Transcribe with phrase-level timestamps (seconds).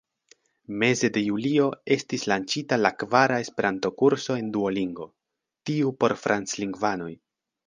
[0.83, 5.07] Meze de julio estis lanĉita la kvara Esperanto-kurso en Duolingo,
[5.71, 7.13] tiu por franclingvanoj.